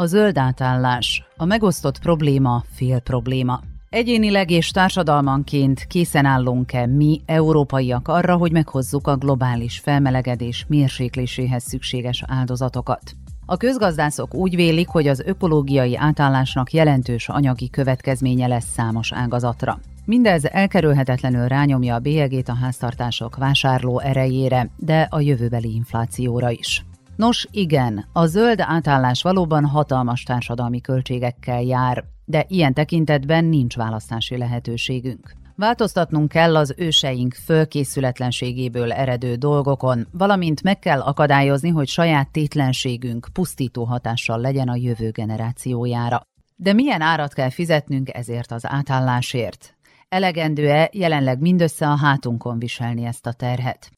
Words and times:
A 0.00 0.06
zöld 0.06 0.38
átállás, 0.38 1.24
a 1.36 1.44
megosztott 1.44 1.98
probléma 1.98 2.64
fél 2.72 3.00
probléma. 3.00 3.60
Egyénileg 3.88 4.50
és 4.50 4.70
társadalmanként 4.70 5.86
készen 5.86 6.24
állunk-e 6.24 6.86
mi, 6.86 7.20
európaiak 7.26 8.08
arra, 8.08 8.36
hogy 8.36 8.52
meghozzuk 8.52 9.06
a 9.06 9.16
globális 9.16 9.78
felmelegedés 9.78 10.64
mérsékléséhez 10.68 11.62
szükséges 11.62 12.22
áldozatokat? 12.26 13.00
A 13.46 13.56
közgazdászok 13.56 14.34
úgy 14.34 14.54
vélik, 14.54 14.88
hogy 14.88 15.06
az 15.06 15.22
ökológiai 15.26 15.96
átállásnak 15.96 16.72
jelentős 16.72 17.28
anyagi 17.28 17.70
következménye 17.70 18.46
lesz 18.46 18.72
számos 18.72 19.12
ágazatra. 19.12 19.78
Mindez 20.04 20.44
elkerülhetetlenül 20.44 21.48
rányomja 21.48 21.94
a 21.94 21.98
bélyegét 21.98 22.48
a 22.48 22.54
háztartások 22.54 23.36
vásárló 23.36 23.98
erejére, 23.98 24.70
de 24.76 25.06
a 25.10 25.20
jövőbeli 25.20 25.74
inflációra 25.74 26.50
is. 26.50 26.84
Nos, 27.20 27.46
igen, 27.50 28.04
a 28.12 28.26
zöld 28.26 28.60
átállás 28.60 29.22
valóban 29.22 29.64
hatalmas 29.64 30.22
társadalmi 30.22 30.80
költségekkel 30.80 31.62
jár, 31.62 32.04
de 32.24 32.44
ilyen 32.48 32.74
tekintetben 32.74 33.44
nincs 33.44 33.76
választási 33.76 34.36
lehetőségünk. 34.36 35.32
Változtatnunk 35.56 36.28
kell 36.28 36.56
az 36.56 36.74
őseink 36.76 37.34
fölkészületlenségéből 37.34 38.92
eredő 38.92 39.34
dolgokon, 39.34 40.06
valamint 40.12 40.62
meg 40.62 40.78
kell 40.78 41.00
akadályozni, 41.00 41.68
hogy 41.68 41.88
saját 41.88 42.30
tétlenségünk 42.30 43.28
pusztító 43.32 43.84
hatással 43.84 44.40
legyen 44.40 44.68
a 44.68 44.76
jövő 44.76 45.10
generációjára. 45.10 46.22
De 46.56 46.72
milyen 46.72 47.00
árat 47.00 47.32
kell 47.32 47.50
fizetnünk 47.50 48.14
ezért 48.14 48.52
az 48.52 48.62
átállásért? 48.66 49.74
Elegendő-e 50.08 50.90
jelenleg 50.92 51.40
mindössze 51.40 51.88
a 51.88 51.96
hátunkon 51.96 52.58
viselni 52.58 53.04
ezt 53.04 53.26
a 53.26 53.32
terhet? 53.32 53.90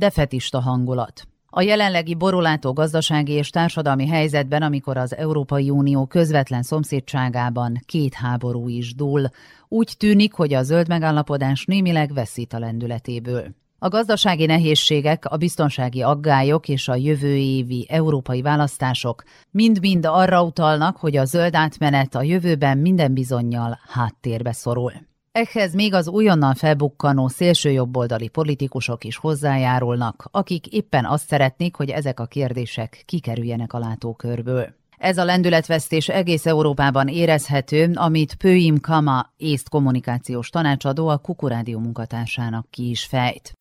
Defetista 0.00 0.60
hangulat. 0.60 1.28
A 1.46 1.62
jelenlegi 1.62 2.14
borulátó 2.14 2.72
gazdasági 2.72 3.32
és 3.32 3.50
társadalmi 3.50 4.06
helyzetben, 4.06 4.62
amikor 4.62 4.96
az 4.96 5.16
Európai 5.16 5.70
Unió 5.70 6.06
közvetlen 6.06 6.62
szomszédságában 6.62 7.80
két 7.86 8.14
háború 8.14 8.68
is 8.68 8.94
dúl, 8.94 9.30
úgy 9.68 9.94
tűnik, 9.98 10.32
hogy 10.32 10.54
a 10.54 10.62
zöld 10.62 10.88
megállapodás 10.88 11.64
némileg 11.64 12.12
veszít 12.12 12.52
a 12.52 12.58
lendületéből. 12.58 13.46
A 13.78 13.88
gazdasági 13.88 14.46
nehézségek, 14.46 15.24
a 15.24 15.36
biztonsági 15.36 16.02
aggályok 16.02 16.68
és 16.68 16.88
a 16.88 16.94
jövő 16.94 17.36
évi 17.36 17.86
európai 17.90 18.42
választások 18.42 19.22
mind-mind 19.50 20.06
arra 20.06 20.42
utalnak, 20.42 20.96
hogy 20.96 21.16
a 21.16 21.24
zöld 21.24 21.54
átmenet 21.54 22.14
a 22.14 22.22
jövőben 22.22 22.78
minden 22.78 23.14
bizonyal 23.14 23.78
háttérbe 23.88 24.52
szorul. 24.52 24.92
Ehhez 25.32 25.74
még 25.74 25.94
az 25.94 26.08
újonnan 26.08 26.54
felbukkanó 26.54 27.28
szélsőjobboldali 27.28 28.28
politikusok 28.28 29.04
is 29.04 29.16
hozzájárulnak, 29.16 30.28
akik 30.30 30.66
éppen 30.66 31.04
azt 31.04 31.26
szeretnék, 31.26 31.76
hogy 31.76 31.90
ezek 31.90 32.20
a 32.20 32.26
kérdések 32.26 33.02
kikerüljenek 33.06 33.72
a 33.72 33.78
látókörből. 33.78 34.79
Ez 35.00 35.18
a 35.18 35.24
lendületvesztés 35.24 36.08
egész 36.08 36.46
Európában 36.46 37.08
érezhető, 37.08 37.90
amit 37.94 38.34
Pőim 38.34 38.80
Kama, 38.80 39.32
észt 39.36 39.68
kommunikációs 39.68 40.48
tanácsadó 40.48 41.08
a 41.08 41.16
Kukurádió 41.16 41.78
munkatársának 41.78 42.66
ki 42.70 42.90
is 42.90 43.04
fejt. 43.04 43.56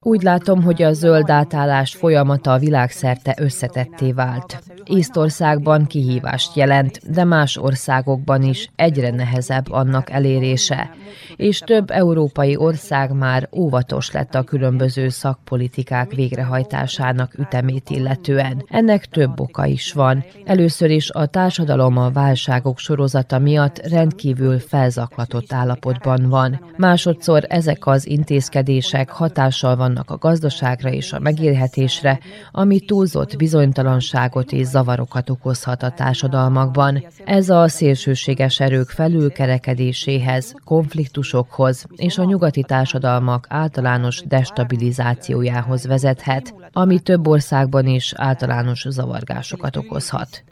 Úgy 0.00 0.22
látom, 0.22 0.62
hogy 0.62 0.82
a 0.82 0.92
zöld 0.92 1.30
átállás 1.30 1.94
folyamata 1.94 2.52
a 2.52 2.58
világszerte 2.58 3.34
összetetté 3.38 4.12
vált. 4.12 4.62
Észtországban 4.84 5.86
kihívást 5.86 6.56
jelent, 6.56 7.10
de 7.10 7.24
más 7.24 7.56
országokban 7.56 8.42
is 8.42 8.70
egyre 8.76 9.10
nehezebb 9.10 9.72
annak 9.72 10.10
elérése. 10.10 10.90
És 11.36 11.58
több 11.58 11.90
európai 11.90 12.56
ország 12.56 13.12
már 13.12 13.48
óvatos 13.52 14.10
lett 14.12 14.34
a 14.34 14.42
különböző 14.42 15.08
szakpolitikák 15.08 16.12
végrehajtásának 16.12 17.38
ütemében 17.38 17.70
védelmét 17.72 17.90
illetően. 17.90 18.64
Ennek 18.68 19.06
több 19.06 19.40
oka 19.40 19.66
is 19.66 19.92
van. 19.92 20.24
Először 20.44 20.90
is 20.90 21.10
a 21.10 21.26
társadalom 21.26 21.96
a 21.96 22.10
válságok 22.10 22.78
sorozata 22.78 23.38
miatt 23.38 23.86
rendkívül 23.88 24.58
felzaklatott 24.58 25.52
állapotban 25.52 26.28
van. 26.28 26.60
Másodszor 26.76 27.44
ezek 27.48 27.86
az 27.86 28.06
intézkedések 28.06 29.10
hatással 29.10 29.76
vannak 29.76 30.10
a 30.10 30.16
gazdaságra 30.16 30.90
és 30.90 31.12
a 31.12 31.18
megélhetésre, 31.18 32.18
ami 32.52 32.80
túlzott 32.80 33.36
bizonytalanságot 33.36 34.52
és 34.52 34.66
zavarokat 34.66 35.30
okozhat 35.30 35.82
a 35.82 35.90
társadalmakban. 35.90 37.04
Ez 37.24 37.48
a 37.48 37.68
szélsőséges 37.68 38.60
erők 38.60 38.88
felülkerekedéséhez, 38.88 40.54
konfliktusokhoz 40.64 41.86
és 41.96 42.18
a 42.18 42.24
nyugati 42.24 42.62
társadalmak 42.62 43.46
általános 43.48 44.22
destabilizációjához 44.26 45.86
vezethet, 45.86 46.54
ami 46.72 47.00
több 47.00 47.26
ország 47.26 47.61
országban 47.62 47.94
is 47.94 48.12
általános 48.16 48.86
zavargásokat 48.88 49.76
okozhat. 49.76 50.44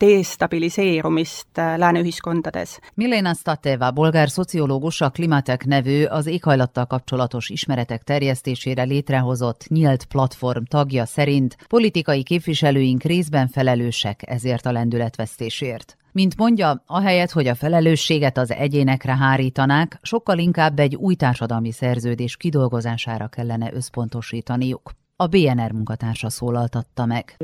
Lääneühiskondades. 1.54 2.78
Milena 2.94 3.34
Stateva, 3.34 3.90
bolgár 3.90 4.30
szociológus, 4.30 5.00
a 5.00 5.10
Klimatek 5.10 5.64
nevű 5.64 6.04
az 6.04 6.26
éghajlattal 6.26 6.86
kapcsolatos 6.86 7.48
ismeretek 7.48 8.02
terjesztésére 8.02 8.82
létrehozott 8.82 9.64
nyílt 9.68 10.04
platform 10.04 10.62
tagja 10.62 11.06
szerint 11.06 11.56
politikai 11.68 12.22
képviselőink 12.22 13.02
részben 13.02 13.48
felelősek 13.48 14.22
ezért 14.26 14.66
a 14.66 14.72
lendületvesztésért. 14.72 15.96
Mint 16.12 16.36
mondja, 16.36 16.82
ahelyett, 16.86 17.30
hogy 17.30 17.46
a 17.46 17.54
felelősséget 17.54 18.38
az 18.38 18.52
egyénekre 18.52 19.16
hárítanák, 19.16 19.98
sokkal 20.02 20.38
inkább 20.38 20.78
egy 20.78 20.96
új 20.96 21.14
társadalmi 21.14 21.72
szerződés 21.72 22.36
kidolgozására 22.36 23.28
kellene 23.28 23.72
összpontosítaniuk 23.72 24.98
a 25.20 25.26
BNR 25.26 25.72
munkatársa 25.72 26.30
szólaltatta 26.30 27.06
meg. 27.06 27.34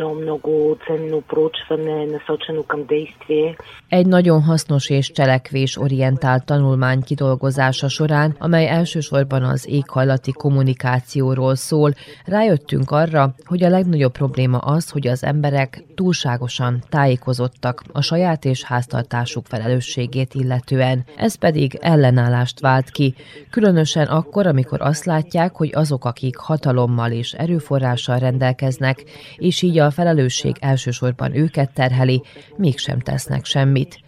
Egy 3.88 4.06
nagyon 4.06 4.42
hasznos 4.42 4.91
és 4.91 5.10
cselekvés 5.12 5.78
orientált 5.78 6.44
tanulmány 6.44 7.03
kidolgozása 7.03 7.88
során, 7.88 8.37
amely 8.38 8.69
elsősorban 8.69 9.42
az 9.42 9.69
éghajlati 9.69 10.32
kommunikációról 10.32 11.54
szól, 11.54 11.92
rájöttünk 12.25 12.91
arra, 12.91 13.34
hogy 13.44 13.62
a 13.62 13.69
legnagyobb 13.69 14.12
probléma 14.12 14.58
az, 14.58 14.91
hogy 14.91 15.06
az 15.06 15.25
emberek 15.25 15.84
túlságosan 15.94 16.82
tájékozottak 16.88 17.82
a 17.93 18.00
saját 18.03 18.44
és 18.44 18.62
háztartásuk 18.62 19.47
felelősségét 19.47 20.34
illetően. 20.34 21.04
Ez 21.16 21.34
pedig 21.34 21.78
ellenállást 21.81 22.60
vált 22.60 22.91
ki, 22.91 23.14
különösen 23.50 24.06
akkor, 24.06 24.47
amikor 24.47 24.81
azt 24.81 25.04
látják, 25.04 25.56
hogy 25.56 25.70
azok, 25.75 26.04
akik 26.04 26.37
hatalommal 26.37 27.10
és 27.10 27.32
erőforrásokkal 27.32 27.64
erőforrással 27.66 28.19
rendelkeznek, 28.19 29.04
és 29.37 29.62
így 29.62 29.78
a 29.78 29.91
felelősség 29.91 30.56
elsősorban 30.60 31.37
őket 31.37 31.71
terheli, 31.71 32.22
mégsem 32.56 32.99
tesznek 32.99 33.44
semmit. 33.44 34.00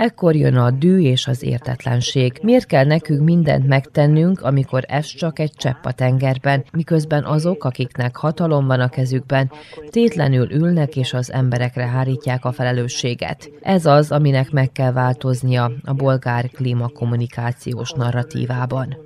Ekkor 0.00 0.34
jön 0.34 0.56
a 0.56 0.70
dű 0.70 1.00
és 1.00 1.26
az 1.26 1.42
értetlenség. 1.42 2.38
Miért 2.42 2.66
kell 2.66 2.84
nekünk 2.84 3.24
mindent 3.24 3.66
megtennünk, 3.66 4.40
amikor 4.40 4.84
ez 4.88 5.06
csak 5.06 5.38
egy 5.38 5.52
csepp 5.52 5.84
a 5.84 5.92
tengerben, 5.92 6.64
miközben 6.72 7.24
azok, 7.24 7.64
akiknek 7.64 8.16
hatalom 8.16 8.66
van 8.66 8.80
a 8.80 8.88
kezükben, 8.88 9.50
tétlenül 9.90 10.52
ülnek 10.52 10.96
és 10.96 11.12
az 11.12 11.32
emberekre 11.32 11.86
hárítják 11.86 12.44
a 12.44 12.52
felelősséget. 12.52 13.50
Ez 13.60 13.86
az, 13.86 14.12
aminek 14.12 14.50
meg 14.50 14.72
kell 14.72 14.92
változnia 14.92 15.72
a 15.84 15.92
bolgár 15.92 16.48
klímakommunikációs 16.50 17.90
narratívában. 17.92 18.96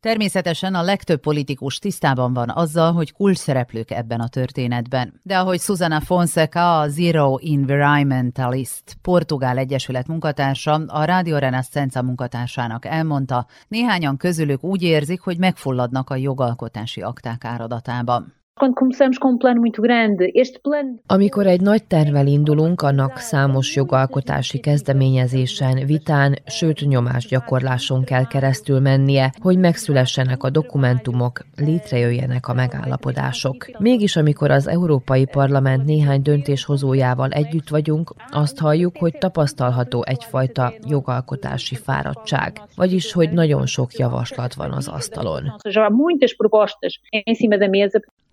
Természetesen 0.00 0.74
a 0.74 0.82
legtöbb 0.82 1.20
politikus 1.20 1.78
tisztában 1.78 2.32
van 2.32 2.50
azzal, 2.54 2.92
hogy 2.92 3.12
kulcs 3.12 3.38
szereplők 3.38 3.90
ebben 3.90 4.20
a 4.20 4.28
történetben 4.28 5.09
De 5.22 5.38
ahogy 5.38 5.60
Susana 5.60 6.00
Fonseca, 6.00 6.80
a 6.80 6.88
Zero 6.88 7.36
Environmentalist 7.36 8.96
Portugál 9.02 9.58
Egyesület 9.58 10.06
munkatársa, 10.06 10.72
a 10.86 11.04
Radio 11.04 11.38
Renascença 11.38 12.02
munkatársának 12.02 12.84
elmondta, 12.84 13.46
néhányan 13.68 14.16
közülük 14.16 14.64
úgy 14.64 14.82
érzik, 14.82 15.20
hogy 15.20 15.38
megfulladnak 15.38 16.10
a 16.10 16.16
jogalkotási 16.16 17.00
akták 17.00 17.44
áradatában. 17.44 18.39
Quando 18.60 18.74
começamos 18.74 19.16
com 19.16 19.30
um 19.30 19.38
plano 19.38 19.58
muito 19.58 19.80
grande, 19.80 20.30
este 20.34 20.58
plano... 20.58 20.98
Amikor 21.06 21.46
egy 21.46 21.60
nagy 21.60 21.84
tervel 21.84 22.26
indulunk, 22.26 22.82
annak 22.82 23.16
számos 23.16 23.76
jogalkotási 23.76 24.58
kezdeményezésen, 24.58 25.86
vitán, 25.86 26.36
sőt 26.46 26.80
nyomásgyakorláson 26.80 28.04
kell 28.04 28.26
keresztül 28.26 28.80
mennie, 28.80 29.32
hogy 29.38 29.58
megszülessenek 29.58 30.42
a 30.42 30.50
dokumentumok, 30.50 31.44
létrejöjjenek 31.56 32.48
a 32.48 32.54
megállapodások. 32.54 33.66
Mégis 33.78 34.16
amikor 34.16 34.50
az 34.50 34.68
Európai 34.68 35.26
Parlament 35.26 35.84
néhány 35.84 36.22
döntéshozójával 36.22 37.30
együtt 37.30 37.68
vagyunk, 37.68 38.14
azt 38.30 38.58
halljuk, 38.58 38.96
hogy 38.98 39.18
tapasztalható 39.18 40.04
egyfajta 40.06 40.72
jogalkotási 40.88 41.74
fáradtság, 41.74 42.60
vagyis 42.76 43.12
hogy 43.12 43.30
nagyon 43.30 43.66
sok 43.66 43.92
javaslat 43.92 44.54
van 44.54 44.72
az 44.72 44.88
asztalon. 44.88 45.54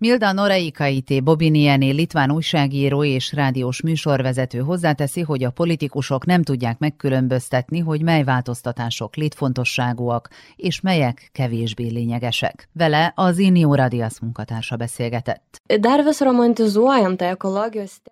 Milda 0.00 0.32
Noreikaité 0.32 1.20
Bobinieni 1.20 1.92
litván 1.92 2.30
újságíró 2.30 3.04
és 3.04 3.32
rádiós 3.32 3.82
műsorvezető 3.82 4.58
hozzáteszi, 4.58 5.20
hogy 5.20 5.44
a 5.44 5.50
politikusok 5.50 6.26
nem 6.26 6.42
tudják 6.42 6.78
megkülönböztetni, 6.78 7.78
hogy 7.78 8.02
mely 8.02 8.24
változtatások 8.24 9.16
létfontosságúak, 9.16 10.28
és 10.56 10.80
melyek 10.80 11.30
kevésbé 11.32 11.88
lényegesek. 11.88 12.68
Vele 12.72 13.12
az 13.16 13.38
Inio 13.38 13.74
Radias 13.74 14.20
munkatársa 14.20 14.76
beszélgetett. 14.76 15.62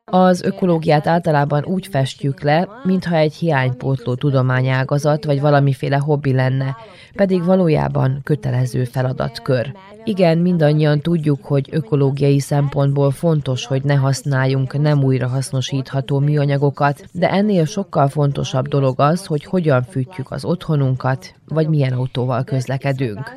Az 0.05 0.43
ökológiát 0.43 1.07
általában 1.07 1.65
úgy 1.65 1.87
festjük 1.87 2.43
le, 2.43 2.69
mintha 2.85 3.17
egy 3.17 3.35
hiánypótló 3.35 4.15
tudományágazat 4.15 5.25
vagy 5.25 5.41
valamiféle 5.41 5.97
hobbi 5.97 6.33
lenne, 6.33 6.77
pedig 7.13 7.45
valójában 7.45 8.21
kötelező 8.25 8.85
feladatkör. 8.85 9.73
Igen, 10.05 10.39
mindannyian 10.39 11.01
tudjuk, 11.01 11.45
hogy 11.45 11.69
ökológiai 11.77 12.41
szempontból 12.41 13.11
fontos, 13.11 13.67
hogy 13.67 13.83
ne 13.83 13.95
használjunk 13.95 14.79
nem 14.79 15.05
újrahasznosítható 15.05 16.19
műanyagokat, 16.19 17.05
de 17.13 17.31
ennél 17.31 17.65
sokkal 17.65 18.09
fontosabb 18.09 18.69
dolog 18.69 19.01
az, 19.01 19.27
hogy 19.27 19.45
hogyan 19.45 19.83
fűtjük 19.83 20.31
az 20.31 20.45
otthonunkat, 20.45 21.35
vagy 21.49 21.69
milyen 21.69 21.93
autóval 21.93 22.45
közlekedünk. 22.45 23.35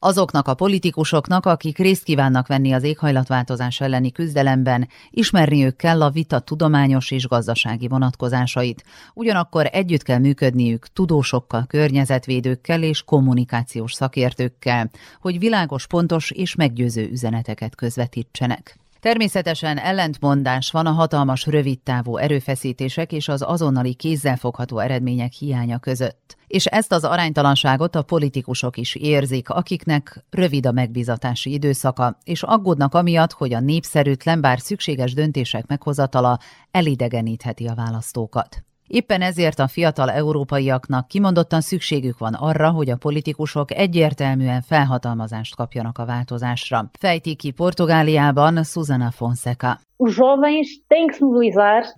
Azoknak 0.00 0.48
a 0.48 0.54
politikusoknak, 0.54 1.46
akik 1.46 1.78
részt 1.78 2.02
kívánnak 2.02 2.46
venni 2.46 2.72
az 2.72 2.82
éghajlatváltozás 2.82 3.80
elleni 3.80 4.12
küzdelemben, 4.12 4.88
ismerniük 5.10 5.76
kell 5.76 6.02
a 6.02 6.10
vita 6.10 6.38
tudományos 6.40 7.10
és 7.10 7.26
gazdasági 7.26 7.88
vonatkozásait. 7.88 8.84
Ugyanakkor 9.14 9.68
együtt 9.72 10.02
kell 10.02 10.18
működniük 10.18 10.86
tudósokkal, 10.86 11.64
környezetvédőkkel 11.66 12.82
és 12.82 13.02
kommunikációs 13.02 13.92
szakértőkkel, 13.92 14.90
hogy 15.20 15.38
világos, 15.38 15.86
pontos 15.86 16.30
és 16.30 16.54
meggyőző 16.54 17.08
üzeneteket 17.10 17.74
közvetítsenek. 17.74 18.78
Természetesen 19.00 19.78
ellentmondás 19.78 20.70
van 20.70 20.86
a 20.86 20.90
hatalmas 20.90 21.46
rövidtávú 21.46 22.16
erőfeszítések 22.16 23.12
és 23.12 23.28
az 23.28 23.42
azonnali 23.42 23.94
kézzelfogható 23.94 24.78
eredmények 24.78 25.32
hiánya 25.32 25.78
között. 25.78 26.36
És 26.46 26.66
ezt 26.66 26.92
az 26.92 27.04
aránytalanságot 27.04 27.94
a 27.94 28.02
politikusok 28.02 28.76
is 28.76 28.94
érzik, 28.94 29.48
akiknek 29.48 30.24
rövid 30.30 30.66
a 30.66 30.72
megbizatási 30.72 31.52
időszaka, 31.52 32.18
és 32.24 32.42
aggódnak 32.42 32.94
amiatt, 32.94 33.32
hogy 33.32 33.54
a 33.54 33.60
népszerűtlen, 33.60 34.40
bár 34.40 34.60
szükséges 34.60 35.14
döntések 35.14 35.66
meghozatala 35.66 36.38
elidegenítheti 36.70 37.66
a 37.66 37.74
választókat. 37.74 38.67
Éppen 38.88 39.20
ezért 39.20 39.58
a 39.58 39.68
fiatal 39.68 40.10
európaiaknak 40.10 41.08
kimondottan 41.08 41.60
szükségük 41.60 42.18
van 42.18 42.34
arra, 42.34 42.70
hogy 42.70 42.90
a 42.90 42.96
politikusok 42.96 43.74
egyértelműen 43.74 44.62
felhatalmazást 44.62 45.56
kapjanak 45.56 45.98
a 45.98 46.04
változásra. 46.04 46.90
Fejti 46.98 47.34
ki 47.34 47.50
Portugáliában 47.50 48.64
Susana 48.64 49.10
Fonseca. 49.10 49.78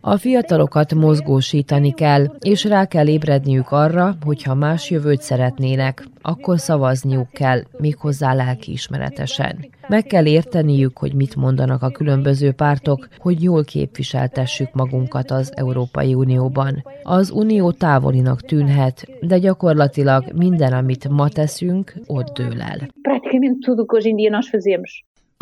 A 0.01 0.17
fiatalokat 0.17 0.95
mozgósítani 0.95 1.93
kell, 1.93 2.25
és 2.39 2.65
rá 2.65 2.85
kell 2.85 3.07
ébredniük 3.07 3.71
arra, 3.71 4.15
hogy 4.25 4.43
ha 4.43 4.55
más 4.55 4.91
jövőt 4.91 5.23
szeretnének, 5.23 6.05
akkor 6.23 6.59
szavazniuk 6.59 7.31
kell, 7.31 7.63
méghozzá 7.79 8.35
lelkiismeretesen. 8.35 9.71
Meg 9.91 10.05
kell 10.05 10.27
érteniük, 10.27 10.99
hogy 10.99 11.15
mit 11.15 11.37
mondanak 11.37 11.83
a 11.83 11.91
különböző 11.91 12.53
pártok, 12.53 13.09
hogy 13.19 13.43
jól 13.43 13.65
képviseltessük 13.65 14.73
magunkat 14.73 15.31
az 15.31 15.53
Európai 15.57 16.15
Unióban. 16.15 16.85
Az 17.03 17.31
Unió 17.31 17.73
távolinak 17.73 18.41
tűnhet, 18.41 19.07
de 19.21 19.39
gyakorlatilag 19.39 20.33
minden, 20.33 20.73
amit 20.73 21.09
ma 21.09 21.29
teszünk, 21.29 21.95
ott 22.07 22.37
dől 22.37 22.61
el. 22.61 22.89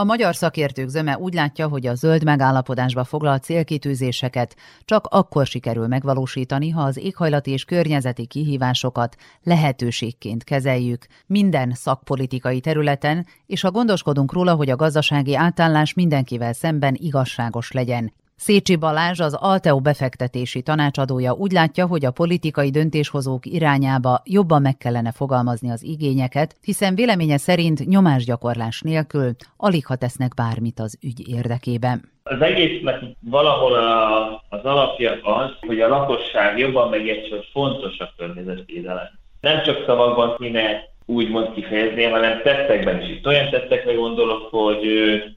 A 0.01 0.05
magyar 0.05 0.37
szakértők 0.37 0.89
zöme 0.89 1.19
úgy 1.19 1.35
látja, 1.35 1.69
hogy 1.69 1.87
a 1.87 1.95
zöld 1.95 2.25
megállapodásba 2.25 3.05
foglalt 3.05 3.43
célkitűzéseket 3.43 4.57
csak 4.85 5.07
akkor 5.07 5.47
sikerül 5.47 5.87
megvalósítani, 5.87 6.71
ha 6.71 6.83
az 6.83 6.97
éghajlati 6.97 7.51
és 7.51 7.65
környezeti 7.65 8.27
kihívásokat 8.27 9.17
lehetőségként 9.43 10.45
kezeljük 10.45 11.07
minden 11.27 11.73
szakpolitikai 11.75 12.61
területen, 12.61 13.27
és 13.47 13.61
ha 13.61 13.71
gondoskodunk 13.71 14.33
róla, 14.33 14.55
hogy 14.55 14.71
a 14.71 14.77
gazdasági 14.77 15.37
átállás 15.37 15.95
mindenkivel 15.95 16.53
szemben 16.53 16.95
igazságos 16.99 17.73
legyen, 17.73 18.13
Szécsi 18.39 18.77
Balázs, 18.77 19.21
az 19.21 19.35
Alteo 19.35 19.81
befektetési 19.81 20.63
tanácsadója 20.63 21.33
úgy 21.33 21.53
látja, 21.53 21.87
hogy 21.87 22.05
a 22.05 22.11
politikai 22.11 22.71
döntéshozók 22.71 23.47
irányába 23.47 24.23
jobban 24.25 24.63
meg 24.63 24.77
kellene 24.77 25.13
fogalmazni 25.13 25.71
az 25.71 25.83
igényeket, 25.83 26.57
hiszen 26.63 26.95
véleménye 26.95 27.37
szerint 27.37 27.87
nyomásgyakorlás 27.87 28.81
nélkül 28.81 29.31
alig 29.57 29.87
ha 29.87 29.97
tesznek 29.97 30.35
bármit 30.35 30.81
az 30.81 30.99
ügy 31.03 31.29
érdekében. 31.29 32.13
Az 32.23 32.41
egésznek 32.41 33.03
valahol 33.21 33.75
a, 33.75 34.27
az 34.49 34.63
alapja 34.63 35.13
az, 35.23 35.51
hogy 35.61 35.81
a 35.81 35.89
lakosság 35.89 36.59
jobban 36.59 36.89
megértse, 36.89 37.35
hogy 37.35 37.49
fontos 37.53 37.99
a 37.99 38.13
környezetvédelem. 38.17 39.09
Nem 39.41 39.63
csak 39.63 39.85
szavakban 39.87 40.37
kéne 40.37 40.61
úgymond 41.11 41.53
kifejezném, 41.55 42.11
hanem 42.11 42.43
tettekben 42.43 43.03
is. 43.03 43.09
Itt 43.09 43.27
olyan 43.27 43.51
tettekre 43.51 43.93
gondolok, 43.93 44.49
hogy 44.51 44.81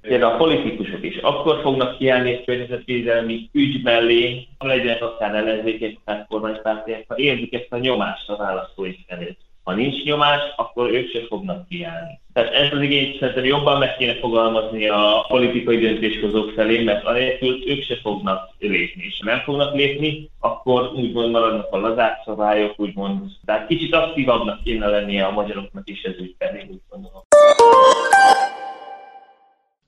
például 0.01 0.33
a 0.33 0.37
politikusok 0.37 1.03
is 1.03 1.17
akkor 1.17 1.61
fognak 1.61 1.97
kiállni 1.97 2.31
egy 2.31 2.45
környezetvédelmi 2.45 3.49
ügy 3.53 3.83
mellé, 3.83 4.47
ha 4.57 4.67
legyen 4.67 4.97
akár 4.97 5.35
ellenzékek, 5.35 5.97
akár 6.03 6.25
kormánypártiak, 6.29 7.03
ha 7.07 7.17
érzik 7.17 7.53
ezt 7.53 7.67
a 7.69 7.77
nyomást 7.77 8.29
a 8.29 8.37
választóik 8.37 8.99
felé. 9.07 9.35
Ha 9.63 9.73
nincs 9.73 10.03
nyomás, 10.03 10.41
akkor 10.55 10.91
ők 10.91 11.09
se 11.09 11.25
fognak 11.27 11.67
kiállni. 11.67 12.19
Tehát 12.33 12.53
ez 12.53 12.73
az 12.73 12.81
igényt 12.81 13.19
szerintem 13.19 13.43
jobban 13.43 13.77
meg 13.77 13.97
kéne 13.97 14.15
fogalmazni 14.15 14.87
a 14.87 15.25
politikai 15.27 15.77
döntéshozók 15.77 16.51
felé, 16.51 16.83
mert 16.83 17.05
anélkül 17.05 17.69
ők 17.69 17.83
se 17.83 17.95
fognak 17.95 18.49
lépni. 18.59 19.03
És 19.03 19.19
ha 19.23 19.31
nem 19.31 19.39
fognak 19.39 19.75
lépni, 19.75 20.29
akkor 20.39 20.91
úgymond 20.95 21.31
maradnak 21.31 21.71
a 21.71 21.77
lazák 21.77 22.21
szabályok, 22.25 22.79
úgymond. 22.79 23.31
Tehát 23.45 23.67
kicsit 23.67 23.93
aktívabbnak 23.93 24.63
kéne 24.63 24.87
lennie 24.87 25.25
a 25.25 25.31
magyaroknak 25.31 25.89
is 25.89 26.01
ez 26.03 26.15
ügyben, 26.19 26.55
úgy 26.71 26.81
gondolom. 26.89 27.21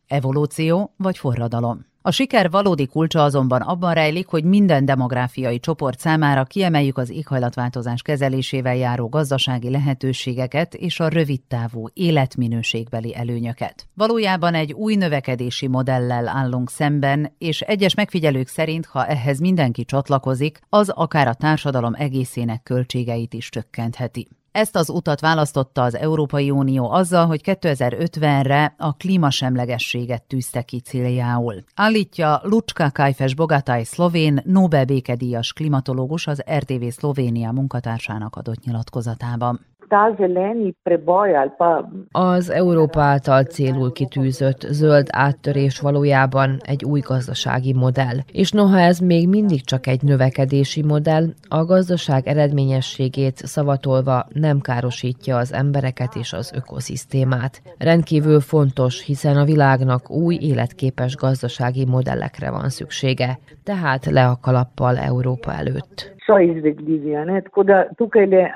Evolúció 0.08 0.94
vagy 0.98 1.18
forradalom? 1.18 1.93
A 2.06 2.12
siker 2.12 2.50
valódi 2.50 2.88
kulcsa 2.88 3.24
azonban 3.24 3.62
abban 3.62 3.94
rejlik, 3.94 4.28
hogy 4.28 4.44
minden 4.44 4.86
demográfiai 4.86 5.60
csoport 5.60 6.00
számára 6.00 6.44
kiemeljük 6.44 6.98
az 6.98 7.10
éghajlatváltozás 7.10 8.02
kezelésével 8.02 8.76
járó 8.76 9.10
gazdasági 9.10 9.70
lehetőségeket 9.70 10.74
és 10.74 11.00
a 11.00 11.08
rövidtávú 11.08 11.88
életminőségbeli 11.94 13.16
előnyöket. 13.16 13.88
Valójában 13.94 14.54
egy 14.54 14.74
új 14.74 14.96
növekedési 14.96 15.68
modellel 15.68 16.28
állunk 16.28 16.70
szemben, 16.70 17.36
és 17.38 17.62
egyes 17.62 17.94
megfigyelők 17.96 18.48
szerint, 18.48 18.86
ha 18.86 19.06
ehhez 19.06 19.40
mindenki 19.40 19.86
csatlakozik, 19.86 20.60
az 20.70 20.90
akár 20.90 21.28
a 21.28 21.34
társadalom 21.34 21.94
egészének 21.94 22.64
költségeit 22.64 23.34
is 23.34 23.50
csökkentheti. 23.50 24.28
Ezt 24.54 24.76
az 24.76 24.90
utat 24.90 25.20
választotta 25.20 25.82
az 25.82 25.96
Európai 25.96 26.52
Unió 26.52 26.92
azzal, 26.92 27.26
hogy 27.26 27.42
2050-re 27.44 28.74
a 28.78 28.96
klímasemlegességet 28.96 30.24
tűzte 30.24 30.62
ki 30.62 30.80
céljául. 30.80 31.56
Állítja 31.76 32.42
Lucska 32.44 32.92
Kajfes 32.92 33.36
Bogataj 33.36 33.84
szlovén 33.84 34.42
Nobel 34.46 34.86
békedíjas 34.86 35.54
klimatológus 35.54 36.28
az 36.28 36.44
RTV 36.58 36.88
Szlovénia 36.90 37.52
munkatársának 37.52 38.36
adott 38.36 38.64
nyilatkozatában 38.64 39.66
ta 39.94 40.14
zeleni 40.18 40.76
preboj 40.84 41.36
ali 41.36 41.52
pa... 41.58 41.90
Az 42.12 42.50
Európa 42.50 43.02
által 43.02 43.44
célul 43.44 43.92
kitűzött 43.92 44.62
zöld 44.62 45.08
áttörés 45.12 45.80
valójában 45.80 46.58
egy 46.66 46.84
új 46.84 47.00
gazdasági 47.00 47.74
modell. 47.74 48.18
És 48.32 48.52
noha 48.52 48.80
ez 48.80 49.00
még 49.00 49.30
mindig 49.30 49.66
csak 49.66 49.88
egy 49.88 50.02
növekedési 50.02 50.84
modell, 50.84 51.26
a 51.48 51.66
gazdaság 51.66 52.28
eredményességét 52.28 53.36
szavatolva 53.36 54.26
nem 54.30 54.60
károsítja 54.60 55.38
az 55.38 55.54
embereket 55.54 56.16
és 56.16 56.34
az 56.34 56.52
ökoszisztémát. 56.56 57.62
Rendkívül 57.78 58.40
fontos, 58.40 59.04
hiszen 59.06 59.38
a 59.38 59.46
világnak 59.46 60.10
új 60.10 60.38
életképes 60.42 61.16
gazdasági 61.16 61.86
modellekre 61.86 62.52
van 62.52 62.70
szüksége, 62.70 63.40
tehát 63.64 64.06
le 64.06 64.28
a 64.28 64.40
kalappal 64.42 64.98
Európa 64.98 65.54
előtt. 65.54 66.14
So 66.26 66.40
izvedljivi. 66.40 67.16
Tako 67.44 67.64
da 67.64 67.84
tukaj 67.98 68.24
je 68.24 68.54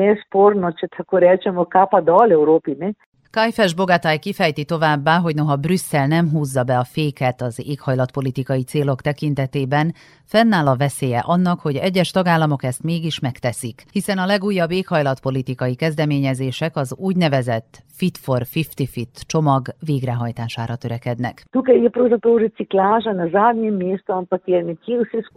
nesporno, 0.00 0.72
če 0.72 0.88
tako 0.96 1.20
rečemo, 1.20 1.64
kapa 1.64 2.00
dol 2.00 2.32
Evropi. 2.32 2.74
Ne? 2.74 2.92
Kajfes 3.36 3.74
Bogatály 3.74 4.18
kifejti 4.18 4.64
továbbá, 4.64 5.18
hogy 5.18 5.34
noha 5.34 5.56
Brüsszel 5.56 6.06
nem 6.06 6.30
húzza 6.30 6.62
be 6.62 6.78
a 6.78 6.84
féket 6.84 7.42
az 7.42 7.62
éghajlatpolitikai 7.66 8.62
célok 8.62 9.00
tekintetében, 9.00 9.94
fennáll 10.24 10.66
a 10.66 10.76
veszélye 10.76 11.18
annak, 11.18 11.60
hogy 11.60 11.76
egyes 11.76 12.10
tagállamok 12.10 12.64
ezt 12.64 12.82
mégis 12.82 13.20
megteszik, 13.20 13.84
hiszen 13.92 14.18
a 14.18 14.26
legújabb 14.26 14.70
éghajlatpolitikai 14.70 15.74
kezdeményezések 15.74 16.76
az 16.76 16.94
úgynevezett 16.98 17.84
Fit 17.96 18.18
for 18.18 18.40
50 18.40 18.86
Fit 18.86 19.20
csomag 19.26 19.66
végrehajtására 19.86 20.76
törekednek. 20.76 21.44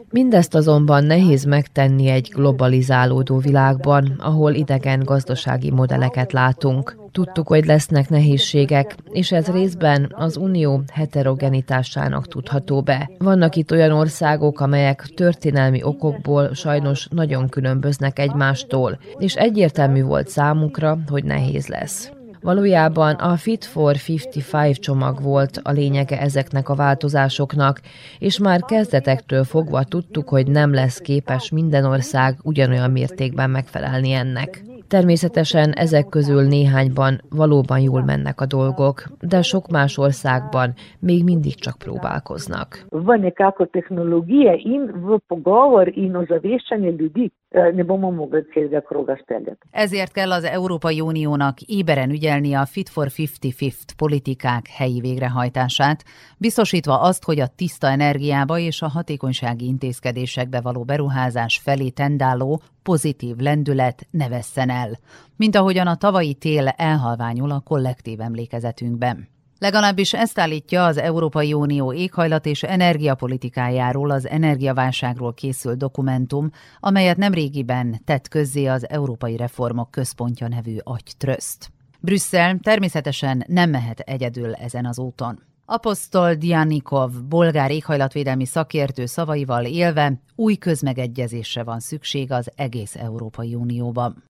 Mindezt 0.09 0.55
azonban 0.55 1.03
nehéz 1.03 1.43
megtenni 1.43 2.07
egy 2.07 2.29
globalizálódó 2.33 3.37
világban, 3.37 4.15
ahol 4.17 4.53
idegen 4.53 4.99
gazdasági 5.03 5.71
modelleket 5.71 6.31
látunk. 6.31 6.95
Tudtuk, 7.11 7.47
hogy 7.47 7.65
lesznek 7.89 8.09
nehézségek, 8.09 8.95
és 9.11 9.31
ez 9.31 9.47
részben 9.47 10.13
az 10.15 10.37
unió 10.37 10.81
heterogenitásának 10.93 12.27
tudható 12.27 12.81
be. 12.81 13.09
Vannak 13.17 13.55
itt 13.55 13.71
olyan 13.71 13.91
országok, 13.91 14.59
amelyek 14.59 15.01
történelmi 15.15 15.83
okokból 15.83 16.53
sajnos 16.53 17.07
nagyon 17.11 17.49
különböznek 17.49 18.19
egymástól, 18.19 18.99
és 19.17 19.35
egyértelmű 19.35 20.03
volt 20.03 20.27
számukra, 20.27 20.97
hogy 21.07 21.23
nehéz 21.23 21.67
lesz. 21.67 22.11
Valójában 22.41 23.15
a 23.15 23.35
Fit 23.35 23.65
for 23.65 23.95
55 24.07 24.79
csomag 24.79 25.21
volt 25.21 25.59
a 25.63 25.71
lényege 25.71 26.19
ezeknek 26.19 26.69
a 26.69 26.75
változásoknak, 26.75 27.81
és 28.19 28.39
már 28.39 28.61
kezdetektől 28.61 29.43
fogva 29.43 29.83
tudtuk, 29.83 30.29
hogy 30.29 30.47
nem 30.47 30.73
lesz 30.73 30.97
képes 30.97 31.49
minden 31.49 31.85
ország 31.85 32.37
ugyanolyan 32.43 32.91
mértékben 32.91 33.49
megfelelni 33.49 34.11
ennek. 34.11 34.68
Természetesen 34.89 35.71
ezek 35.71 36.07
közül 36.09 36.47
néhányban 36.47 37.21
valóban 37.29 37.79
jól 37.79 38.03
mennek 38.03 38.41
a 38.41 38.45
dolgok, 38.45 39.03
de 39.19 39.41
sok 39.41 39.67
más 39.67 39.97
országban 39.97 40.73
még 40.99 41.23
mindig 41.23 41.55
csak 41.55 41.77
próbálkoznak. 41.77 42.85
Van 42.89 43.19
nekako 43.19 43.65
technológia 43.65 44.53
in 44.53 44.91
v 45.05 45.17
pogovor 45.27 45.91
in 45.97 46.15
ozaveščanje 46.15 46.89
ljudi 46.89 47.31
ne 47.49 47.83
bomo 47.83 48.11
mogli 48.11 48.41
celega 48.53 48.81
kroga 48.81 49.17
speljati. 49.17 49.67
Ezért 49.71 50.11
kell 50.11 50.31
az 50.31 50.43
Európai 50.43 51.01
Uniónak 51.01 51.61
éberen 51.61 52.09
ügyelni 52.09 52.53
a 52.53 52.65
Fit 52.65 52.89
for 52.89 53.05
55 53.05 53.73
politikák 53.97 54.67
helyi 54.67 54.99
végrehajtását, 54.99 56.03
biztosítva 56.37 57.01
azt, 57.01 57.23
hogy 57.23 57.39
a 57.39 57.47
tiszta 57.47 57.87
energiába 57.87 58.57
és 58.57 58.81
a 58.81 58.87
hatékonysági 58.87 59.65
intézkedésekbe 59.65 60.61
való 60.61 60.83
beruházás 60.83 61.57
felé 61.57 61.89
tendáló 61.89 62.61
pozitív 62.83 63.35
lendület 63.35 64.07
ne 64.11 64.29
vesszen 64.29 64.69
el, 64.69 64.99
mint 65.35 65.55
ahogyan 65.55 65.87
a 65.87 65.95
tavalyi 65.95 66.33
tél 66.33 66.67
elhalványul 66.67 67.51
a 67.51 67.59
kollektív 67.59 68.21
emlékezetünkben. 68.21 69.38
Legalábbis 69.59 70.13
ezt 70.13 70.39
állítja 70.39 70.85
az 70.85 70.97
Európai 70.97 71.53
Unió 71.53 71.93
éghajlat 71.93 72.45
és 72.45 72.63
energiapolitikájáról 72.63 74.11
az 74.11 74.27
energiaválságról 74.27 75.33
készült 75.33 75.77
dokumentum, 75.77 76.49
amelyet 76.79 77.17
nemrégiben 77.17 78.01
tett 78.05 78.27
közzé 78.27 78.65
az 78.65 78.89
Európai 78.89 79.37
Reformok 79.37 79.91
Központja 79.91 80.47
nevű 80.47 80.75
agytröszt. 80.83 81.71
Brüsszel 81.99 82.57
természetesen 82.61 83.43
nem 83.47 83.69
mehet 83.69 83.99
egyedül 83.99 84.53
ezen 84.53 84.85
az 84.85 84.99
úton. 84.99 85.48
Apostol 85.71 86.33
Dianikov, 86.33 87.11
bolgár 87.29 87.71
éghajlatvédelmi 87.71 88.45
szakértő 88.45 89.05
szavaival 89.05 89.65
élve 89.65 90.21
új 90.39 90.55
közmegegyezésre 90.55 91.63
van 91.63 91.79
szükség 91.79 92.31
az 92.31 92.49
egész 92.55 92.95
Európai 92.95 93.55
Unióban. 93.55 94.23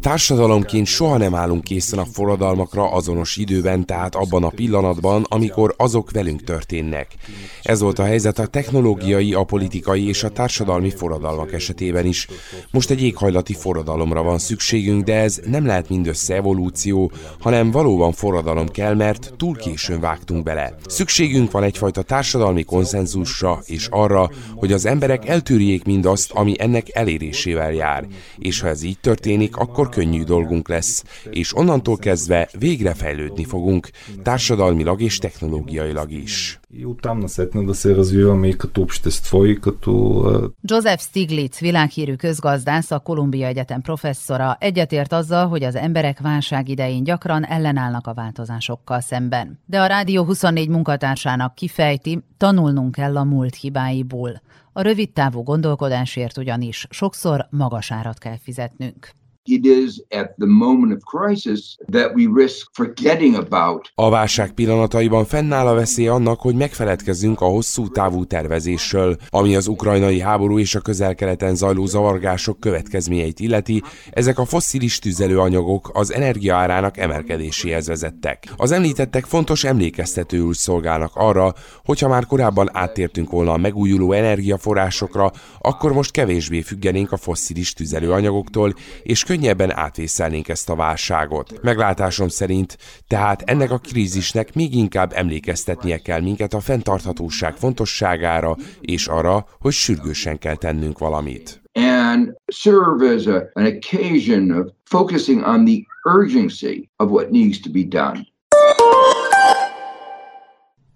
Társadalomként 0.00 0.86
soha 0.86 1.16
nem 1.16 1.34
állunk 1.34 1.64
készen 1.64 1.98
a 1.98 2.04
forradalmakra 2.04 2.92
azonos 2.92 3.36
időben, 3.36 3.86
tehát 3.86 4.14
abban 4.14 4.44
a 4.44 4.48
pillanatban, 4.48 5.24
amikor 5.28 5.74
azok 5.76 6.10
velünk 6.10 6.42
történnek. 6.42 7.14
Ez 7.62 7.80
volt 7.80 7.98
a 7.98 8.04
helyzet 8.04 8.38
a 8.38 8.46
technológiai, 8.46 9.34
a 9.34 9.44
politikai 9.44 10.08
és 10.08 10.22
a 10.22 10.30
társadalmi 10.30 10.90
forradalmak 10.90 11.52
esetében 11.52 12.06
is. 12.06 12.28
Most 12.70 12.90
egy 12.90 13.02
éghajlati 13.02 13.54
forradalomra 13.54 14.22
van 14.22 14.38
szükségünk, 14.38 15.04
de 15.04 15.14
ez 15.14 15.40
nem 15.46 15.66
lehet 15.66 15.88
mindössze 15.88 16.34
evolúció, 16.34 17.10
hanem 17.40 17.70
valóban 17.70 18.03
forradalom 18.12 18.68
kell, 18.68 18.94
mert 18.94 19.32
túl 19.36 19.56
későn 19.56 20.00
vágtunk 20.00 20.42
bele. 20.42 20.74
Szükségünk 20.86 21.50
van 21.50 21.62
egyfajta 21.62 22.02
társadalmi 22.02 22.62
konszenzusra 22.62 23.62
és 23.66 23.86
arra, 23.90 24.30
hogy 24.54 24.72
az 24.72 24.86
emberek 24.86 25.28
eltűrjék 25.28 25.84
mindazt, 25.84 26.30
ami 26.30 26.54
ennek 26.58 26.96
elérésével 26.96 27.72
jár. 27.72 28.06
És 28.38 28.60
ha 28.60 28.68
ez 28.68 28.82
így 28.82 28.98
történik, 29.00 29.56
akkor 29.56 29.88
könnyű 29.88 30.22
dolgunk 30.22 30.68
lesz, 30.68 31.04
és 31.30 31.56
onnantól 31.56 31.96
kezdve 31.96 32.48
végre 32.58 32.94
fejlődni 32.94 33.44
fogunk, 33.44 33.88
társadalmilag 34.22 35.00
és 35.00 35.18
technológiailag 35.18 36.10
is 36.12 36.58
И 36.73 36.85
оттам 36.85 37.19
насетне 37.19 37.63
да 37.63 37.75
се 37.75 37.95
развиваме 37.95 38.47
и 38.47 38.57
като 38.57 38.81
общество, 38.81 39.45
и 39.45 39.59
като... 39.59 40.51
Joseph 40.69 41.01
Stiglitz, 41.01 41.59
világhírű 41.59 42.15
közgazdász, 42.15 42.91
a 42.91 42.99
Kolumbia 42.99 43.47
Egyetem 43.47 43.81
professzora 43.81 44.57
egyetért 44.59 45.13
azzal, 45.13 45.47
hogy 45.47 45.63
az 45.63 45.75
emberek 45.75 46.19
válság 46.19 46.69
idején 46.69 47.03
gyakran 47.03 47.45
ellenállnak 47.45 48.07
a 48.07 48.13
változásokkal 48.13 48.99
szemben. 48.99 49.59
De 49.65 49.81
a 49.81 49.85
Rádió 49.85 50.23
24 50.23 50.69
munkatársának 50.69 51.55
kifejti, 51.55 52.23
tanulnunk 52.37 52.91
kell 52.91 53.17
a 53.17 53.23
múlt 53.23 53.55
hibáiból. 53.55 54.41
A 54.73 54.81
rövidtávú 54.81 55.43
gondolkodásért 55.43 56.37
ugyanis 56.37 56.87
sokszor 56.89 57.47
magas 57.49 57.91
árat 57.91 58.17
kell 58.17 58.37
fizetnünk. 58.41 59.17
It 59.46 59.66
is 59.66 60.02
at 60.10 60.34
the 60.38 60.46
moment 60.46 60.92
of 60.92 61.02
crisis 61.04 61.76
that 61.90 62.14
we 62.14 62.26
risk 62.34 62.68
forgetting 62.72 63.34
about. 63.34 63.92
A 63.94 64.10
válság 64.10 64.52
pillanataiban 64.52 65.24
fennáll 65.24 65.66
a 65.66 65.74
veszély 65.74 66.08
annak, 66.08 66.40
hogy 66.40 66.54
megfeledkezzünk 66.54 67.40
a 67.40 67.44
hosszú 67.44 67.88
távú 67.88 68.24
tervezésről, 68.24 69.16
ami 69.28 69.56
az 69.56 69.66
ukrajnai 69.66 70.20
háború 70.20 70.58
és 70.58 70.74
a 70.74 70.80
közel-keleten 70.80 71.54
zajló 71.54 71.86
zavargások 71.86 72.60
következményeit 72.60 73.40
illeti, 73.40 73.82
ezek 74.10 74.38
a 74.38 74.44
fosszilis 74.44 74.98
tüzelőanyagok 74.98 75.90
az 75.92 76.12
energiaárának 76.12 76.96
emelkedéséhez 76.96 77.86
vezettek. 77.86 78.52
Az 78.56 78.70
említettek 78.70 79.24
fontos 79.24 79.64
emlékeztetőül 79.64 80.54
szolgálnak 80.54 81.10
arra, 81.14 81.54
hogyha 81.84 82.08
már 82.08 82.26
korábban 82.26 82.70
áttértünk 82.72 83.30
volna 83.30 83.52
a 83.52 83.56
megújuló 83.56 84.12
energiaforrásokra, 84.12 85.32
akkor 85.60 85.92
most 85.92 86.10
kevésbé 86.10 86.60
függenénk 86.60 87.12
a 87.12 87.16
fosszilis 87.16 87.72
tüzelőanyagoktól, 87.72 88.74
és 89.02 89.22
könnyebben 89.34 89.76
átvészelnénk 89.76 90.48
ezt 90.48 90.70
a 90.70 90.74
válságot. 90.74 91.62
Meglátásom 91.62 92.28
szerint 92.28 92.78
tehát 93.08 93.42
ennek 93.42 93.70
a 93.70 93.78
krízisnek 93.78 94.54
még 94.54 94.74
inkább 94.74 95.12
emlékeztetnie 95.14 95.98
kell 95.98 96.20
minket 96.20 96.54
a 96.54 96.60
fenntarthatóság 96.60 97.56
fontosságára, 97.56 98.56
és 98.80 99.06
arra, 99.06 99.46
hogy 99.60 99.72
sürgősen 99.72 100.38
kell 100.38 100.54
tennünk 100.54 100.98
valamit. 100.98 101.62
And 101.72 102.36
serve 102.46 103.14
as 103.14 103.26
a, 103.26 103.50
an 103.52 103.66
occasion 103.66 104.50
of 104.50 104.70
focusing 104.84 105.42
on 105.42 105.64
the 105.64 105.78
urgency 106.18 106.90
of 106.96 107.10
what 107.10 107.30
needs 107.30 107.60
to 107.60 107.70
be 107.70 107.82
done. 107.82 108.26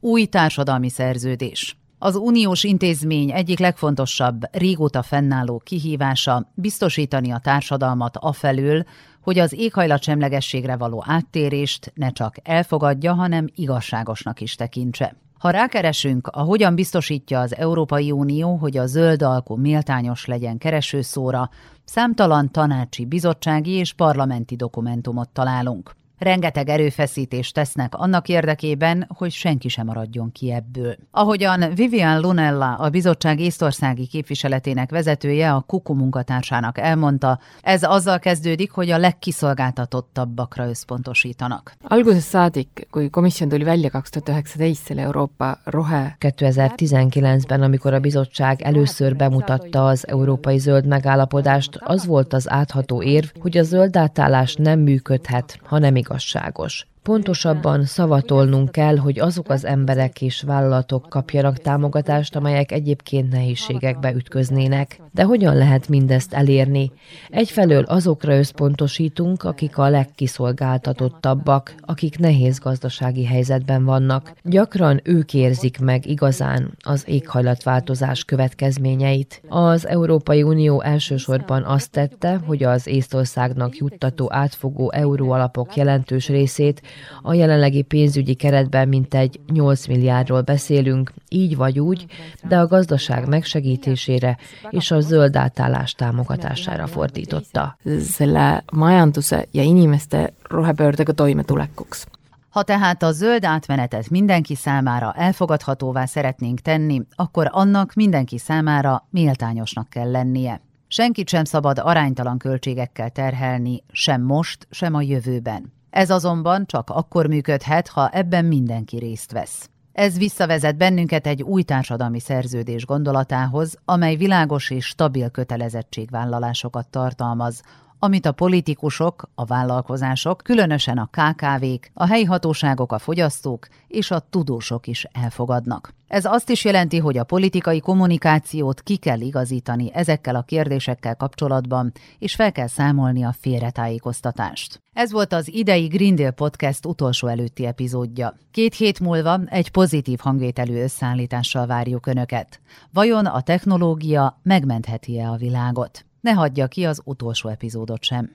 Új 0.01 0.25
társadalmi 0.25 0.91
szerződés. 0.91 1.78
Az 2.01 2.17
uniós 2.17 2.65
intézmény 2.65 3.31
egyik 3.33 3.59
legfontosabb, 3.59 4.43
régóta 4.53 5.03
fennálló 5.03 5.61
kihívása 5.65 6.51
biztosítani 6.55 7.31
a 7.31 7.39
társadalmat 7.39 8.17
afelől, 8.17 8.85
hogy 9.21 9.39
az 9.39 9.53
éghajlatsemlegességre 9.53 10.77
való 10.77 11.05
áttérést 11.07 11.93
ne 11.95 12.11
csak 12.11 12.35
elfogadja, 12.43 13.15
hanem 13.15 13.47
igazságosnak 13.55 14.41
is 14.41 14.55
tekintse. 14.55 15.17
Ha 15.39 15.51
rákeresünk, 15.51 16.27
a 16.27 16.41
hogyan 16.41 16.75
biztosítja 16.75 17.41
az 17.41 17.57
Európai 17.57 18.11
Unió, 18.11 18.57
hogy 18.57 18.77
a 18.77 18.87
zöld 18.87 19.23
alkú 19.23 19.57
méltányos 19.57 20.27
legyen 20.27 20.59
keresőszóra, 20.59 21.51
számtalan 21.85 22.51
tanácsi, 22.51 23.05
bizottsági 23.05 23.71
és 23.71 23.93
parlamenti 23.93 24.57
dokumentumot 24.57 25.29
találunk. 25.29 25.98
Rengeteg 26.19 26.69
erőfeszítést 26.69 27.55
tesznek 27.55 27.95
annak 27.95 28.29
érdekében, 28.29 29.07
hogy 29.15 29.31
senki 29.31 29.69
sem 29.69 29.87
maradjon 29.87 30.33
ki 30.33 30.53
ebből. 30.53 30.97
Ahogyan 31.11 31.75
Vivian 31.75 32.21
Lunella, 32.21 32.75
a 32.75 32.89
bizottság 32.89 33.41
észtországi 33.41 34.07
képviseletének 34.07 34.91
vezetője 34.91 35.53
a 35.53 35.61
Kuku 35.61 35.95
munkatársának 35.95 36.79
elmondta, 36.79 37.39
ez 37.63 37.83
azzal 37.83 38.19
kezdődik, 38.19 38.71
hogy 38.71 38.91
a 38.91 38.99
legkiszolgáltatottabbakra 38.99 40.69
összpontosítanak. 40.69 41.73
Algusest 41.83 42.29
saadik, 42.29 42.87
kui 42.91 43.11
komisjon 43.11 43.49
tuli 43.49 43.65
välja 43.65 43.91
2019 43.91 44.79
selle 44.85 45.03
Euroopa 45.03 45.59
rohe... 45.65 46.17
2019-ben, 46.21 47.63
amikor 47.63 47.95
a 47.95 48.01
bizottság 48.01 48.63
először 48.63 49.17
bemutatta 49.17 49.87
az 49.87 50.09
európai 50.09 50.59
zöld 50.59 50.87
megállapodást, 50.87 51.79
az 51.81 52.07
volt 52.07 52.33
az 52.33 52.51
átható 52.51 53.03
érv, 53.03 53.27
hogy 53.41 53.59
a 53.59 53.63
zöld 53.63 53.97
átállás 53.97 54.55
nem 54.55 54.81
működhet, 54.81 55.59
hanem 55.65 55.97
igazságos. 56.09 56.87
Pontosabban 57.03 57.85
szavatolnunk 57.85 58.73
kell, 58.73 58.97
hogy 58.97 59.19
azok 59.19 59.49
az 59.51 59.65
emberek 59.65 60.23
és 60.23 60.43
vállalatok 60.43 61.07
kapjanak 61.09 61.59
támogatást, 61.59 62.37
amelyek 62.37 62.73
egyébként 62.73 63.31
nehézségekbe 63.33 64.13
ütköznének. 64.13 65.01
De 65.13 65.23
hogyan 65.23 65.57
lehet 65.57 65.89
mindezt 65.89 66.35
elérni? 66.35 66.93
Egyfelől 67.29 67.83
azokra 67.83 68.37
összpontosítunk, 68.37 69.43
akik 69.43 69.79
a 69.79 69.89
legkiszolgáltatottabbak, 69.89 71.75
akik 71.81 72.19
nehéz 72.19 72.59
gazdasági 72.59 73.25
helyzetben 73.25 73.85
vannak. 73.85 74.33
Gyakran 74.43 75.01
ők 75.05 75.35
érzik 75.35 75.79
meg 75.79 76.07
igazán 76.07 76.71
az 76.81 77.05
éghajlatváltozás 77.07 78.25
következményeit. 78.25 79.43
Az 79.49 79.87
Európai 79.87 80.43
Unió 80.43 80.83
elsősorban 80.83 81.63
azt 81.63 81.91
tette, 81.91 82.41
hogy 82.47 82.65
az 82.65 82.87
Észtországnak 82.87 83.77
juttató 83.77 84.33
átfogó 84.33 84.91
euróalapok 84.93 85.77
jelentős 85.77 86.29
részét 86.29 86.83
a 87.23 87.35
jelenlegi 87.35 87.83
pénzügyi 87.83 88.35
keretben 88.35 88.89
mintegy 88.89 89.41
8 89.53 89.87
milliárdról 89.87 90.43
beszélünk, 90.43 91.13
így 91.29 91.57
vagy 91.57 91.79
úgy, 91.79 92.07
de 92.49 92.59
a 92.59 92.67
gazdaság 92.67 93.29
megsegítésére 93.29 94.37
és 94.71 94.91
a 94.99 95.01
zöld 95.01 95.37
átállás 95.37 95.93
támogatására 95.93 96.87
fordította. 96.87 97.77
Selle 98.13 98.65
majanduse 98.73 99.47
ja 99.51 99.63
inimeste 99.63 100.33
rohepöördega 100.43 101.13
toimetulekuks. 101.13 102.05
Ha 102.49 102.63
tehát 102.63 103.03
a 103.03 103.13
zöld 103.13 103.45
átmenetet 103.45 104.11
mindenki 104.11 104.55
számára 104.55 105.13
elfogadhatóvá 105.13 106.05
szeretnénk 106.05 106.61
tenni, 106.61 107.03
akkor 107.15 107.49
annak 107.51 107.95
mindenki 107.95 108.39
számára 108.39 109.07
méltányosnak 109.11 109.89
kell 109.89 110.11
lennie. 110.11 110.61
Senkit 110.89 111.29
sem 111.29 111.45
szabad 111.45 111.79
aránytalan 111.79 112.39
költségekkel 112.39 113.11
terhelni, 113.11 113.83
sem 113.93 114.23
most, 114.23 114.67
sem 114.71 114.95
a 114.95 115.03
jövőben. 115.03 115.73
Ez 115.91 116.11
azonban 116.11 116.67
csak 116.67 116.91
akkor 116.91 117.27
működhet, 117.27 117.89
ha 117.89 118.09
ebben 118.09 118.45
mindenki 118.45 118.99
részt 118.99 119.33
vesz. 119.33 119.71
Ez 119.99 120.19
visszavezet 120.19 120.77
bennünket 120.77 121.27
egy 121.27 121.43
új 121.43 121.63
társadalmi 121.63 122.21
szerződés 122.21 122.87
gondolatához, 122.87 123.77
amely 123.85 124.17
világos 124.17 124.71
és 124.71 124.87
stabil 124.87 125.31
kötelezettségvállalásokat 125.31 126.89
tartalmaz, 126.89 127.63
amit 127.99 128.27
a 128.27 128.33
politikusok, 128.33 129.31
a 129.35 129.45
vállalkozások, 129.45 130.41
különösen 130.45 130.99
a 130.99 131.11
KKV-k, 131.11 131.91
a 131.95 132.07
helyi 132.07 132.25
hatóságok, 132.25 132.93
a 132.93 132.99
fogyasztók 132.99 133.69
és 133.89 134.11
a 134.11 134.27
tudósok 134.31 134.87
is 134.87 135.07
elfogadnak. 135.13 135.97
Ez 136.09 136.25
azt 136.25 136.51
is 136.51 136.65
jelenti, 136.65 136.99
hogy 136.99 137.19
a 137.19 137.25
politikai 137.25 137.81
kommunikációt 137.81 138.83
ki 138.83 138.97
kell 138.97 139.21
igazítani 139.21 139.91
ezekkel 139.95 140.35
a 140.35 140.43
kérdésekkel 140.43 141.17
kapcsolatban, 141.17 141.93
és 142.19 142.35
fel 142.35 142.53
kell 142.53 142.67
számolni 142.67 143.25
a 143.25 143.35
félretájékoztatást. 143.41 144.81
Ez 144.93 145.13
volt 145.13 145.33
az 145.33 145.53
idei 145.53 145.87
Green 145.87 146.15
Deal 146.15 146.31
Podcast 146.31 146.87
utolsó 146.87 147.27
előtti 147.27 147.67
epizódja. 147.67 148.35
Két 148.51 148.75
hét 148.75 149.01
múlva 149.01 149.41
egy 149.47 149.71
pozitív 149.71 150.19
hangvételű 150.19 150.83
összeállítással 150.83 151.67
várjuk 151.67 152.07
Önöket. 152.07 152.61
Vajon 152.93 153.27
a 153.27 153.41
technológia 153.41 154.41
megmentheti-e 154.43 155.31
a 155.31 155.37
világot? 155.37 156.08
Ne 156.29 156.35
hagyja 156.35 156.67
ki 156.67 156.85
az 156.85 157.01
utolsó 157.05 157.49
epizódot 157.49 158.03
sem. 158.03 158.31